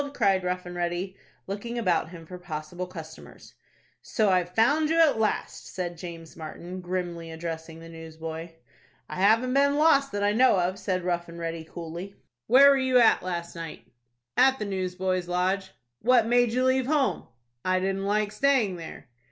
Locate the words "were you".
12.71-12.97